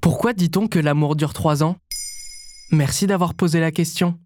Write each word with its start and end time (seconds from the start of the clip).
Pourquoi 0.00 0.32
dit-on 0.32 0.66
que 0.66 0.78
l'amour 0.78 1.16
dure 1.16 1.32
trois 1.32 1.62
ans? 1.62 1.76
Merci 2.72 3.06
d'avoir 3.06 3.34
posé 3.34 3.60
la 3.60 3.70
question. 3.70 4.18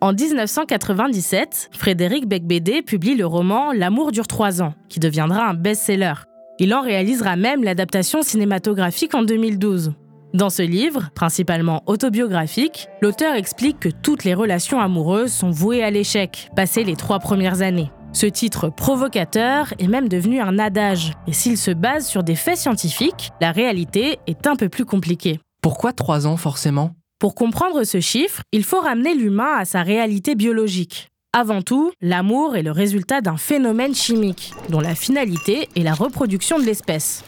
En 0.00 0.12
1997, 0.12 1.70
Frédéric 1.72 2.26
Becbédé 2.26 2.82
publie 2.82 3.14
le 3.14 3.24
roman 3.24 3.72
L'amour 3.72 4.12
dure 4.12 4.26
trois 4.26 4.60
ans, 4.60 4.74
qui 4.88 5.00
deviendra 5.00 5.46
un 5.48 5.54
best-seller. 5.54 6.14
Il 6.58 6.74
en 6.74 6.82
réalisera 6.82 7.36
même 7.36 7.64
l'adaptation 7.64 8.22
cinématographique 8.22 9.14
en 9.14 9.22
2012. 9.22 9.94
Dans 10.34 10.50
ce 10.50 10.62
livre, 10.62 11.10
principalement 11.14 11.82
autobiographique, 11.86 12.88
l'auteur 13.00 13.34
explique 13.34 13.80
que 13.80 13.88
toutes 13.88 14.24
les 14.24 14.34
relations 14.34 14.80
amoureuses 14.80 15.32
sont 15.32 15.50
vouées 15.50 15.82
à 15.82 15.90
l'échec, 15.90 16.50
passé 16.56 16.84
les 16.84 16.96
trois 16.96 17.18
premières 17.18 17.62
années. 17.62 17.90
Ce 18.14 18.26
titre 18.26 18.68
provocateur 18.68 19.74
est 19.80 19.88
même 19.88 20.08
devenu 20.08 20.40
un 20.40 20.60
adage, 20.60 21.14
et 21.26 21.32
s'il 21.32 21.58
se 21.58 21.72
base 21.72 22.06
sur 22.06 22.22
des 22.22 22.36
faits 22.36 22.58
scientifiques, 22.58 23.32
la 23.40 23.50
réalité 23.50 24.20
est 24.28 24.46
un 24.46 24.54
peu 24.54 24.68
plus 24.68 24.84
compliquée. 24.84 25.40
Pourquoi 25.60 25.92
trois 25.92 26.24
ans 26.28 26.36
forcément? 26.36 26.92
Pour 27.18 27.34
comprendre 27.34 27.82
ce 27.82 27.98
chiffre, 27.98 28.42
il 28.52 28.62
faut 28.62 28.78
ramener 28.78 29.16
l'humain 29.16 29.56
à 29.58 29.64
sa 29.64 29.82
réalité 29.82 30.36
biologique. 30.36 31.08
Avant 31.32 31.60
tout, 31.60 31.90
l'amour 32.00 32.54
est 32.54 32.62
le 32.62 32.70
résultat 32.70 33.20
d'un 33.20 33.36
phénomène 33.36 33.96
chimique, 33.96 34.54
dont 34.68 34.80
la 34.80 34.94
finalité 34.94 35.68
est 35.74 35.82
la 35.82 35.94
reproduction 35.94 36.60
de 36.60 36.64
l'espèce. 36.64 37.24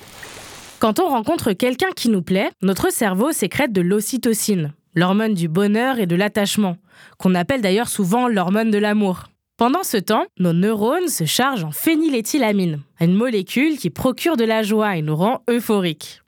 Quand 0.78 1.00
on 1.00 1.08
rencontre 1.08 1.52
quelqu'un 1.52 1.90
qui 1.96 2.10
nous 2.10 2.22
plaît, 2.22 2.50
notre 2.62 2.92
cerveau 2.92 3.32
sécrète 3.32 3.72
de 3.72 3.80
l'ocytocine, 3.80 4.72
l'hormone 4.94 5.34
du 5.34 5.48
bonheur 5.48 5.98
et 5.98 6.06
de 6.06 6.14
l'attachement, 6.14 6.76
qu'on 7.18 7.34
appelle 7.34 7.60
d'ailleurs 7.60 7.88
souvent 7.88 8.28
l'hormone 8.28 8.70
de 8.70 8.78
l'amour. 8.78 9.24
Pendant 9.58 9.84
ce 9.84 9.96
temps, 9.96 10.26
nos 10.38 10.52
neurones 10.52 11.08
se 11.08 11.24
chargent 11.24 11.64
en 11.64 11.70
phényléthylamine, 11.70 12.80
une 13.00 13.14
molécule 13.14 13.78
qui 13.78 13.88
procure 13.88 14.36
de 14.36 14.44
la 14.44 14.62
joie 14.62 14.96
et 14.96 15.02
nous 15.02 15.16
rend 15.16 15.40
euphoriques. 15.48 16.20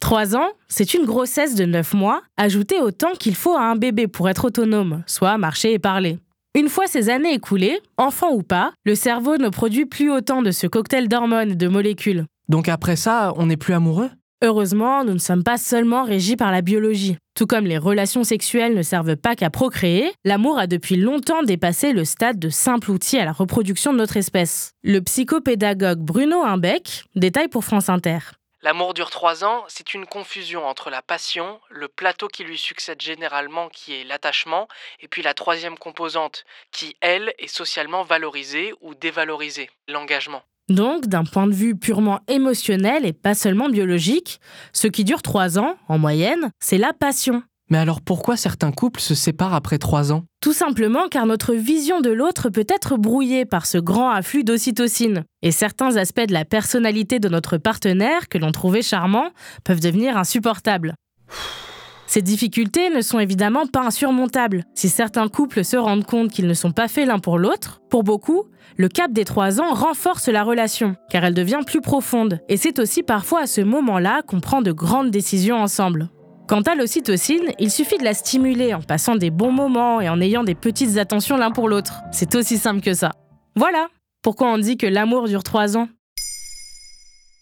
Trois 0.00 0.34
ans, 0.34 0.48
c'est 0.66 0.94
une 0.94 1.04
grossesse 1.04 1.54
de 1.54 1.64
9 1.64 1.94
mois, 1.94 2.22
ajoutée 2.36 2.80
au 2.80 2.90
temps 2.90 3.12
qu'il 3.20 3.36
faut 3.36 3.54
à 3.54 3.62
un 3.62 3.76
bébé 3.76 4.08
pour 4.08 4.28
être 4.28 4.46
autonome, 4.46 5.04
soit 5.06 5.38
marcher 5.38 5.72
et 5.72 5.78
parler. 5.78 6.18
Une 6.56 6.68
fois 6.68 6.88
ces 6.88 7.08
années 7.08 7.34
écoulées, 7.34 7.78
enfant 7.98 8.32
ou 8.32 8.42
pas, 8.42 8.72
le 8.84 8.96
cerveau 8.96 9.36
ne 9.36 9.48
produit 9.48 9.86
plus 9.86 10.10
autant 10.10 10.42
de 10.42 10.50
ce 10.50 10.66
cocktail 10.66 11.06
d'hormones 11.06 11.52
et 11.52 11.56
de 11.56 11.68
molécules. 11.68 12.24
Donc 12.48 12.68
après 12.68 12.96
ça, 12.96 13.32
on 13.36 13.46
n'est 13.46 13.56
plus 13.56 13.74
amoureux? 13.74 14.10
Heureusement, 14.40 15.02
nous 15.02 15.14
ne 15.14 15.18
sommes 15.18 15.42
pas 15.42 15.58
seulement 15.58 16.04
régis 16.04 16.36
par 16.36 16.52
la 16.52 16.62
biologie. 16.62 17.16
Tout 17.34 17.48
comme 17.48 17.66
les 17.66 17.76
relations 17.76 18.22
sexuelles 18.22 18.74
ne 18.74 18.82
servent 18.82 19.16
pas 19.16 19.34
qu'à 19.34 19.50
procréer, 19.50 20.12
l'amour 20.24 20.60
a 20.60 20.68
depuis 20.68 20.94
longtemps 20.94 21.42
dépassé 21.42 21.92
le 21.92 22.04
stade 22.04 22.38
de 22.38 22.48
simple 22.48 22.92
outil 22.92 23.18
à 23.18 23.24
la 23.24 23.32
reproduction 23.32 23.92
de 23.92 23.98
notre 23.98 24.16
espèce. 24.16 24.74
Le 24.84 25.00
psychopédagogue 25.00 25.98
Bruno 25.98 26.44
Imbeck 26.44 27.02
détaille 27.16 27.48
pour 27.48 27.64
France 27.64 27.88
Inter. 27.88 28.18
L'amour 28.62 28.94
dure 28.94 29.10
trois 29.10 29.42
ans, 29.44 29.64
c'est 29.66 29.92
une 29.94 30.06
confusion 30.06 30.66
entre 30.66 30.88
la 30.90 31.02
passion, 31.02 31.60
le 31.68 31.88
plateau 31.88 32.28
qui 32.28 32.44
lui 32.44 32.58
succède 32.58 33.02
généralement 33.02 33.68
qui 33.68 33.94
est 33.94 34.04
l'attachement, 34.04 34.68
et 35.00 35.08
puis 35.08 35.22
la 35.22 35.34
troisième 35.34 35.78
composante 35.78 36.44
qui, 36.70 36.96
elle, 37.00 37.34
est 37.38 37.48
socialement 37.48 38.04
valorisée 38.04 38.72
ou 38.82 38.94
dévalorisée, 38.94 39.68
l'engagement. 39.88 40.44
Donc, 40.68 41.06
d'un 41.06 41.24
point 41.24 41.46
de 41.46 41.54
vue 41.54 41.74
purement 41.74 42.20
émotionnel 42.28 43.06
et 43.06 43.12
pas 43.12 43.34
seulement 43.34 43.68
biologique, 43.68 44.40
ce 44.72 44.86
qui 44.86 45.04
dure 45.04 45.22
trois 45.22 45.58
ans, 45.58 45.76
en 45.88 45.98
moyenne, 45.98 46.50
c'est 46.60 46.78
la 46.78 46.92
passion. 46.92 47.42
Mais 47.70 47.78
alors 47.78 48.00
pourquoi 48.00 48.36
certains 48.36 48.72
couples 48.72 49.00
se 49.00 49.14
séparent 49.14 49.54
après 49.54 49.78
trois 49.78 50.12
ans? 50.12 50.24
Tout 50.40 50.52
simplement 50.52 51.08
car 51.08 51.26
notre 51.26 51.54
vision 51.54 52.00
de 52.00 52.10
l'autre 52.10 52.48
peut 52.48 52.66
être 52.68 52.96
brouillée 52.96 53.44
par 53.44 53.66
ce 53.66 53.78
grand 53.78 54.10
afflux 54.10 54.44
d'ocytocine. 54.44 55.24
Et 55.42 55.52
certains 55.52 55.96
aspects 55.96 56.26
de 56.26 56.32
la 56.32 56.44
personnalité 56.44 57.18
de 57.18 57.28
notre 57.28 57.58
partenaire 57.58 58.28
que 58.28 58.38
l'on 58.38 58.52
trouvait 58.52 58.82
charmant 58.82 59.30
peuvent 59.64 59.80
devenir 59.80 60.16
insupportables. 60.16 60.94
Ces 62.08 62.22
difficultés 62.22 62.88
ne 62.88 63.02
sont 63.02 63.18
évidemment 63.18 63.66
pas 63.66 63.82
insurmontables. 63.82 64.64
Si 64.74 64.88
certains 64.88 65.28
couples 65.28 65.62
se 65.62 65.76
rendent 65.76 66.06
compte 66.06 66.30
qu'ils 66.30 66.46
ne 66.46 66.54
sont 66.54 66.72
pas 66.72 66.88
faits 66.88 67.06
l'un 67.06 67.18
pour 67.18 67.38
l'autre, 67.38 67.82
pour 67.90 68.02
beaucoup, 68.02 68.44
le 68.78 68.88
cap 68.88 69.12
des 69.12 69.26
trois 69.26 69.60
ans 69.60 69.74
renforce 69.74 70.28
la 70.28 70.42
relation, 70.42 70.96
car 71.10 71.22
elle 71.24 71.34
devient 71.34 71.60
plus 71.66 71.82
profonde. 71.82 72.40
Et 72.48 72.56
c'est 72.56 72.78
aussi 72.78 73.02
parfois 73.02 73.42
à 73.42 73.46
ce 73.46 73.60
moment-là 73.60 74.22
qu'on 74.22 74.40
prend 74.40 74.62
de 74.62 74.72
grandes 74.72 75.10
décisions 75.10 75.60
ensemble. 75.60 76.08
Quant 76.48 76.62
à 76.62 76.74
l'ocytocine, 76.74 77.52
il 77.58 77.70
suffit 77.70 77.98
de 77.98 78.04
la 78.04 78.14
stimuler 78.14 78.72
en 78.72 78.80
passant 78.80 79.16
des 79.16 79.30
bons 79.30 79.52
moments 79.52 80.00
et 80.00 80.08
en 80.08 80.18
ayant 80.22 80.44
des 80.44 80.54
petites 80.54 80.96
attentions 80.96 81.36
l'un 81.36 81.50
pour 81.50 81.68
l'autre. 81.68 82.00
C'est 82.10 82.34
aussi 82.34 82.56
simple 82.56 82.80
que 82.80 82.94
ça. 82.94 83.12
Voilà 83.54 83.88
pourquoi 84.22 84.48
on 84.48 84.58
dit 84.58 84.78
que 84.78 84.86
l'amour 84.86 85.28
dure 85.28 85.42
trois 85.42 85.76
ans. 85.76 85.88